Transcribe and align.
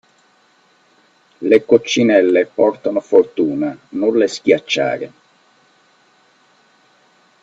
Le 1.41 1.63
coccinelle 1.63 2.47
portano 2.47 3.01
fortuna, 3.01 3.77
non 3.89 4.17
le 4.17 4.27
schiacciare! 4.27 5.13